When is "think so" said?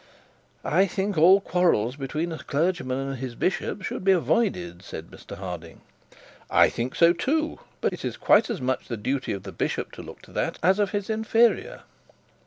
6.69-7.13